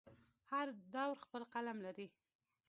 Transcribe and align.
هر 0.51 0.67
دور 0.93 1.15
خپل 1.23 1.41
قلم 1.53 1.77
لري. 1.85 2.07